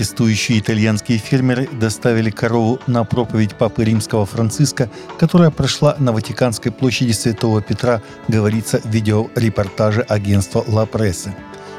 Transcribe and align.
Протестующие 0.00 0.58
итальянские 0.60 1.18
фермеры 1.18 1.68
доставили 1.72 2.30
корову 2.30 2.80
на 2.86 3.04
проповедь 3.04 3.54
Папы 3.54 3.84
Римского 3.84 4.24
Франциска, 4.24 4.90
которая 5.18 5.50
прошла 5.50 5.94
на 5.98 6.12
Ватиканской 6.12 6.72
площади 6.72 7.12
Святого 7.12 7.60
Петра, 7.60 8.00
говорится 8.26 8.80
в 8.80 8.86
видеорепортаже 8.86 10.00
агентства 10.00 10.64
«Ла 10.66 10.86
Прессе». 10.86 11.34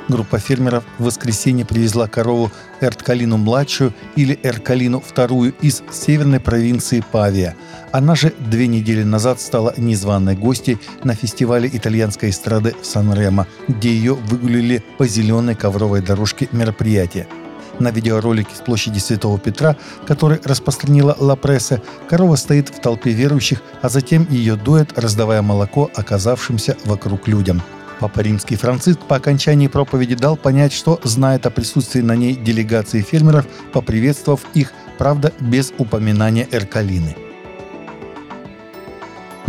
Группа 0.08 0.38
фермеров 0.38 0.84
в 1.00 1.06
воскресенье 1.06 1.66
привезла 1.66 2.08
корову 2.08 2.52
Эрткалину-младшую 2.80 3.92
или 4.16 4.40
Эркалину-вторую 4.44 5.56
из 5.60 5.82
северной 5.92 6.40
провинции 6.40 7.04
Павия. 7.12 7.56
Она 7.92 8.14
же 8.14 8.36
две 8.38 8.68
недели 8.68 9.02
назад 9.02 9.42
стала 9.42 9.74
незваной 9.78 10.36
гостьей 10.36 10.78
на 11.04 11.16
фестивале 11.16 11.68
итальянской 11.74 12.30
эстрады 12.30 12.76
в 12.80 12.86
Сан-Ремо, 12.86 13.48
где 13.68 13.90
ее 13.90 14.14
выгулили 14.14 14.84
по 15.00 15.08
зеленой 15.08 15.56
ковровой 15.56 16.02
дорожке 16.04 16.48
мероприятия– 16.52 17.26
на 17.82 17.92
видеоролике 17.92 18.56
с 18.56 18.60
площади 18.60 19.00
Святого 19.00 19.38
Петра, 19.40 19.76
который 20.08 20.40
распространила 20.44 21.16
Ла 21.20 21.36
Пресса, 21.36 21.82
корова 22.08 22.36
стоит 22.36 22.70
в 22.70 22.80
толпе 22.80 23.12
верующих, 23.12 23.62
а 23.82 23.90
затем 23.90 24.28
ее 24.30 24.56
дует, 24.56 24.98
раздавая 24.98 25.42
молоко 25.42 25.90
оказавшимся 25.96 26.78
вокруг 26.86 27.28
людям. 27.28 27.62
Папа 28.00 28.22
Римский 28.22 28.56
Франциск 28.56 29.00
по 29.02 29.18
окончании 29.18 29.68
проповеди 29.68 30.16
дал 30.16 30.36
понять, 30.36 30.74
что 30.74 31.00
знает 31.04 31.46
о 31.46 31.52
присутствии 31.52 32.02
на 32.02 32.16
ней 32.16 32.36
делегации 32.36 33.02
фермеров, 33.02 33.46
поприветствовав 33.74 34.42
их, 34.56 34.74
правда, 34.98 35.32
без 35.40 35.72
упоминания 35.78 36.48
Эркалины. 36.52 37.31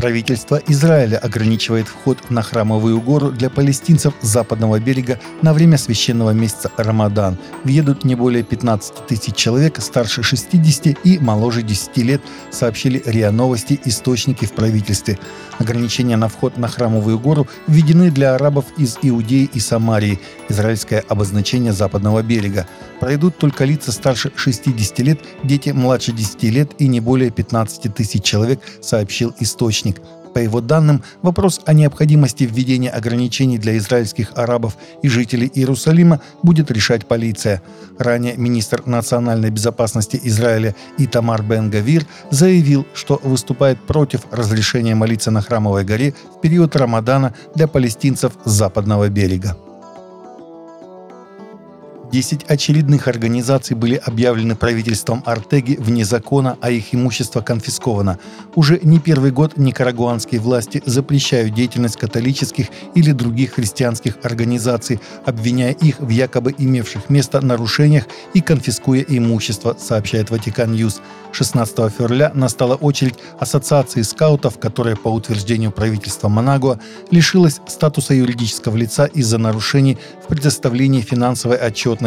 Правительство 0.02 0.60
Израиля 0.66 1.18
ограничивает 1.18 1.86
вход 1.86 2.28
на 2.28 2.42
Храмовую 2.42 3.00
гору 3.00 3.30
для 3.30 3.48
палестинцев 3.48 4.14
западного 4.20 4.80
берега 4.80 5.20
на 5.42 5.54
время 5.54 5.78
священного 5.78 6.30
месяца 6.30 6.72
Рамадан. 6.76 7.38
Въедут 7.62 8.02
не 8.02 8.16
более 8.16 8.42
15 8.42 9.06
тысяч 9.06 9.36
человек 9.36 9.80
старше 9.80 10.24
60 10.24 10.98
и 11.04 11.20
моложе 11.20 11.62
10 11.62 11.96
лет, 11.98 12.20
сообщили 12.50 13.00
РИА 13.06 13.30
Новости 13.30 13.78
источники 13.84 14.44
в 14.44 14.50
правительстве. 14.54 15.20
Ограничения 15.60 16.16
на 16.16 16.26
вход 16.26 16.56
на 16.56 16.66
Храмовую 16.66 17.20
гору 17.20 17.46
введены 17.68 18.10
для 18.10 18.34
арабов 18.34 18.64
из 18.76 18.98
Иудеи 19.02 19.48
и 19.54 19.60
Самарии, 19.60 20.18
израильское 20.48 21.04
обозначение 21.08 21.72
западного 21.72 22.24
берега. 22.24 22.66
Пройдут 22.98 23.38
только 23.38 23.64
лица 23.64 23.92
старше 23.92 24.32
60 24.34 24.98
лет, 24.98 25.20
дети 25.44 25.70
младше 25.70 26.10
10 26.10 26.42
лет 26.44 26.72
и 26.80 26.88
не 26.88 26.98
более 26.98 27.30
15 27.30 27.94
тысяч 27.94 28.24
человек, 28.24 28.58
сообщил 28.80 29.32
источник 29.38 29.91
источник. 29.92 30.02
По 30.34 30.38
его 30.38 30.62
данным, 30.62 31.02
вопрос 31.20 31.60
о 31.66 31.74
необходимости 31.74 32.44
введения 32.44 32.88
ограничений 32.88 33.58
для 33.58 33.76
израильских 33.76 34.32
арабов 34.34 34.78
и 35.02 35.08
жителей 35.08 35.50
Иерусалима 35.54 36.20
будет 36.42 36.70
решать 36.70 37.06
полиция. 37.06 37.60
Ранее 37.98 38.38
министр 38.38 38.82
национальной 38.86 39.50
безопасности 39.50 40.18
Израиля 40.24 40.74
Итамар 40.96 41.42
Бен-Гавир 41.42 42.06
заявил, 42.30 42.86
что 42.94 43.20
выступает 43.22 43.78
против 43.80 44.22
разрешения 44.30 44.94
молиться 44.94 45.30
на 45.30 45.42
Храмовой 45.42 45.84
горе 45.84 46.14
в 46.34 46.40
период 46.40 46.76
Рамадана 46.76 47.34
для 47.54 47.68
палестинцев 47.68 48.32
с 48.46 48.50
западного 48.50 49.10
берега. 49.10 49.54
10 52.12 52.44
очередных 52.44 53.08
организаций 53.08 53.74
были 53.74 53.94
объявлены 53.94 54.54
правительством 54.54 55.22
Артеги 55.24 55.76
вне 55.80 56.04
закона, 56.04 56.58
а 56.60 56.70
их 56.70 56.94
имущество 56.94 57.40
конфисковано. 57.40 58.18
Уже 58.54 58.78
не 58.82 58.98
первый 58.98 59.30
год 59.30 59.56
никарагуанские 59.56 60.38
власти 60.38 60.82
запрещают 60.84 61.54
деятельность 61.54 61.96
католических 61.96 62.66
или 62.94 63.12
других 63.12 63.54
христианских 63.54 64.18
организаций, 64.24 65.00
обвиняя 65.24 65.72
их 65.72 66.00
в 66.00 66.10
якобы 66.10 66.54
имевших 66.58 67.08
место 67.08 67.40
нарушениях 67.40 68.04
и 68.34 68.42
конфискуя 68.42 69.02
имущество, 69.08 69.74
сообщает 69.80 70.28
Vatican 70.28 70.72
News. 70.72 71.00
16 71.32 71.74
февраля 71.96 72.30
настала 72.34 72.74
очередь 72.74 73.14
Ассоциации 73.40 74.02
скаутов, 74.02 74.58
которая 74.58 74.96
по 74.96 75.08
утверждению 75.08 75.72
правительства 75.72 76.28
Манагуа 76.28 76.78
лишилась 77.10 77.62
статуса 77.66 78.12
юридического 78.12 78.76
лица 78.76 79.06
из-за 79.06 79.38
нарушений 79.38 79.96
в 80.22 80.26
предоставлении 80.28 81.00
финансовой 81.00 81.56
отчетности. 81.56 82.01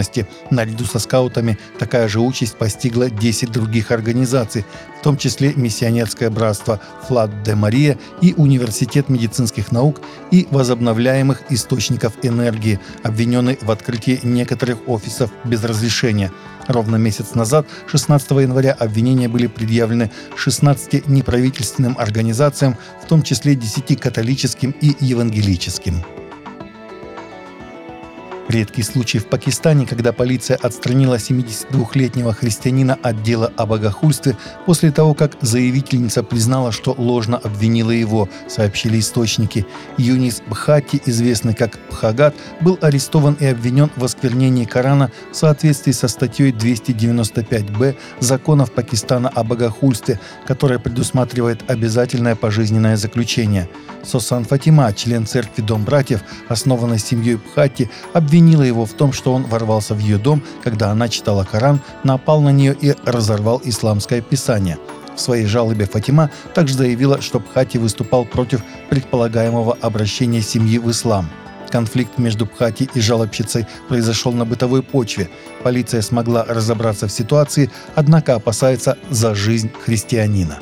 Наряду 0.50 0.86
со 0.86 1.00
скаутами 1.00 1.58
такая 1.80 2.08
же 2.08 2.20
участь 2.20 2.56
постигла 2.58 3.10
10 3.10 3.52
других 3.52 3.92
организаций, 3.92 4.66
в 5.00 5.04
том 5.04 5.18
числе 5.18 5.54
Миссионерское 5.56 6.30
братство 6.30 6.80
Fiat 7.08 7.44
de 7.44 7.56
Maria 7.56 7.98
и 8.22 8.34
Университет 8.38 9.10
медицинских 9.10 9.72
наук 9.72 10.02
и 10.32 10.48
возобновляемых 10.52 11.44
источников 11.50 12.14
энергии, 12.24 12.80
обвиненный 13.04 13.58
в 13.62 13.72
открытии 13.72 14.20
некоторых 14.24 14.88
офисов 14.88 15.32
без 15.46 15.64
разрешения– 15.64 16.32
Ровно 16.68 16.96
месяц 16.96 17.36
назад, 17.36 17.68
16 17.88 18.32
января, 18.32 18.74
обвинения 18.74 19.28
были 19.28 19.48
предъявлены 19.48 20.12
16 20.36 21.08
неправительственным 21.08 21.98
организациям, 21.98 22.76
в 23.04 23.08
том 23.08 23.22
числе 23.22 23.56
10 23.56 24.00
католическим 24.00 24.72
и 24.82 24.96
евангелическим. 25.00 26.04
Редкий 28.48 28.84
случай 28.84 29.18
в 29.18 29.26
Пакистане, 29.26 29.88
когда 29.88 30.14
полиция 30.14 30.56
отстранила 30.58 31.16
72-летнего 31.16 32.32
христианина 32.32 32.96
от 33.02 33.24
дела 33.24 33.52
о 33.58 33.66
богохульстве 33.66 34.38
после 34.68 34.92
того, 34.92 35.16
как 35.16 35.32
заявительница 35.42 36.22
признала, 36.22 36.72
что 36.72 36.94
ложно 36.96 37.38
обвинила 37.38 37.90
его, 37.90 38.30
сообщили 38.48 39.00
источники. 39.00 39.66
Юнис 39.98 40.44
Бхати, 40.48 41.02
известный 41.08 41.56
как 41.56 41.80
Бхагат, 41.90 42.36
был 42.62 42.78
арестован 42.82 43.36
и 43.40 43.46
обвинен 43.48 43.90
в 43.96 44.04
осквернении 44.04 44.66
Корана 44.66 45.12
в 45.32 45.36
соответствии 45.36 45.92
со 45.92 46.08
статьей 46.08 46.52
295-б 46.52 47.96
законов 48.20 48.72
Пакистана 48.72 49.30
о 49.30 49.44
богохульстве, 49.44 50.20
которая 50.46 50.78
предусматривает 50.78 51.68
обязательное 51.68 52.36
пожизненное 52.36 52.96
заключение. 52.96 53.68
Сосан 54.04 54.46
Фатима, 54.46 54.94
член 54.94 55.26
церкви 55.26 55.64
Дом 55.64 55.84
братьев, 55.84 56.22
основанной 56.48 57.00
семьей 57.00 57.38
Бхати, 57.38 57.90
обвинил 58.14 58.34
обвинила 58.35 58.63
его 58.63 58.85
в 58.85 58.91
том, 58.91 59.13
что 59.13 59.34
он 59.34 59.44
ворвался 59.44 59.96
в 59.96 60.00
ее 60.00 60.18
дом, 60.18 60.44
когда 60.62 60.91
она 60.91 61.07
читала 61.07 61.47
Коран, 61.50 61.79
напал 62.03 62.41
на 62.41 62.50
нее 62.50 62.75
и 62.81 62.94
разорвал 63.06 63.62
исламское 63.63 64.19
писание. 64.19 64.78
В 65.16 65.22
своей 65.22 65.46
жалобе 65.46 65.85
Фатима 65.85 66.29
также 66.53 66.73
заявила, 66.73 67.22
что 67.22 67.40
Пхати 67.40 67.78
выступал 67.78 68.25
против 68.25 68.62
предполагаемого 68.90 69.78
обращения 69.79 70.41
семьи 70.41 70.79
в 70.79 70.91
ислам. 70.91 71.29
Конфликт 71.69 72.18
между 72.18 72.46
Пхати 72.46 72.90
и 72.94 73.00
жалобщицей 73.00 73.68
произошел 73.88 74.34
на 74.34 74.44
бытовой 74.44 74.84
почве. 74.84 75.29
Полиция 75.63 76.02
смогла 76.02 76.44
разобраться 76.44 77.07
в 77.07 77.13
ситуации, 77.13 77.72
однако 77.96 78.35
опасается 78.35 78.97
за 79.09 79.34
жизнь 79.34 79.72
христианина. 79.85 80.59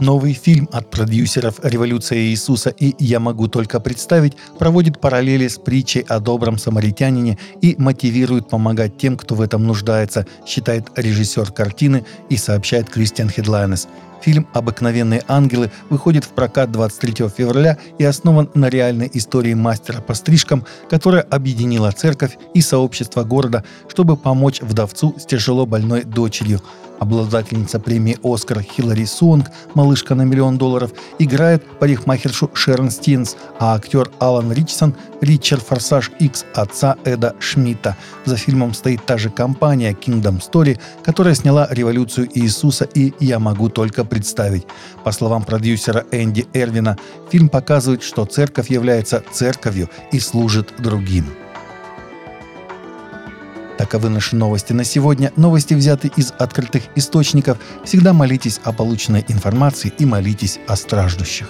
Новый 0.00 0.32
фильм 0.32 0.66
от 0.72 0.90
продюсеров 0.90 1.60
«Революция 1.62 2.20
Иисуса» 2.20 2.70
и 2.70 2.94
«Я 2.98 3.20
могу 3.20 3.48
только 3.48 3.80
представить» 3.80 4.34
проводит 4.58 4.98
параллели 4.98 5.46
с 5.46 5.58
притчей 5.58 6.00
о 6.00 6.20
добром 6.20 6.56
самаритянине 6.56 7.38
и 7.60 7.76
мотивирует 7.76 8.48
помогать 8.48 8.96
тем, 8.96 9.18
кто 9.18 9.34
в 9.34 9.42
этом 9.42 9.66
нуждается, 9.66 10.26
считает 10.46 10.86
режиссер 10.96 11.52
картины 11.52 12.06
и 12.30 12.38
сообщает 12.38 12.88
Кристиан 12.88 13.28
Хедлайнес. 13.28 13.88
Фильм 14.20 14.46
«Обыкновенные 14.52 15.22
ангелы» 15.28 15.70
выходит 15.88 16.24
в 16.24 16.28
прокат 16.28 16.70
23 16.70 17.28
февраля 17.28 17.78
и 17.98 18.04
основан 18.04 18.50
на 18.54 18.68
реальной 18.68 19.10
истории 19.14 19.54
мастера 19.54 20.00
по 20.00 20.14
стрижкам, 20.14 20.64
которая 20.88 21.22
объединила 21.22 21.90
церковь 21.90 22.36
и 22.54 22.60
сообщество 22.60 23.24
города, 23.24 23.64
чтобы 23.88 24.16
помочь 24.16 24.60
вдовцу 24.60 25.14
с 25.18 25.24
тяжело 25.24 25.66
больной 25.66 26.04
дочерью. 26.04 26.60
Обладательница 27.00 27.80
премии 27.80 28.18
«Оскар» 28.22 28.60
Хиллари 28.60 29.06
Суонг, 29.06 29.46
малышка 29.72 30.14
на 30.14 30.22
миллион 30.22 30.58
долларов, 30.58 30.92
играет 31.18 31.64
парикмахершу 31.78 32.50
Шерон 32.52 32.90
Стинс, 32.90 33.36
а 33.58 33.74
актер 33.74 34.10
Алан 34.18 34.52
Ричсон– 34.52 34.94
Ричард 35.20 35.62
Форсаж 35.62 36.10
X 36.18 36.44
отца 36.54 36.96
Эда 37.04 37.34
Шмидта. 37.40 37.96
За 38.24 38.36
фильмом 38.36 38.74
стоит 38.74 39.04
та 39.04 39.18
же 39.18 39.30
компания 39.30 39.92
Kingdom 39.92 40.40
Story, 40.40 40.78
которая 41.02 41.34
сняла 41.34 41.68
«Революцию 41.70 42.28
Иисуса» 42.34 42.84
и 42.94 43.12
«Я 43.20 43.38
могу 43.38 43.68
только 43.68 44.04
представить». 44.10 44.66
По 45.04 45.12
словам 45.12 45.44
продюсера 45.44 46.04
Энди 46.10 46.46
Эрвина, 46.52 46.98
фильм 47.30 47.48
показывает, 47.48 48.02
что 48.02 48.26
церковь 48.26 48.68
является 48.68 49.22
церковью 49.32 49.88
и 50.12 50.20
служит 50.20 50.74
другим. 50.78 51.24
Таковы 53.78 54.10
наши 54.10 54.36
новости 54.36 54.74
на 54.74 54.84
сегодня. 54.84 55.32
Новости 55.36 55.72
взяты 55.72 56.12
из 56.14 56.34
открытых 56.38 56.82
источников. 56.96 57.56
Всегда 57.82 58.12
молитесь 58.12 58.60
о 58.62 58.74
полученной 58.74 59.24
информации 59.28 59.90
и 59.96 60.04
молитесь 60.04 60.58
о 60.66 60.76
страждущих. 60.76 61.48